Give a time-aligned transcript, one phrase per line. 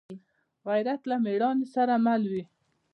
[0.67, 2.43] غیرت له مړانې سره مل وي